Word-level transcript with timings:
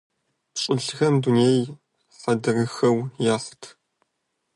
ПщылӀхэм 0.53 1.15
дунейр 1.21 1.65
хьэдрыхэу 2.19 2.97
яхьырт. 3.35 3.63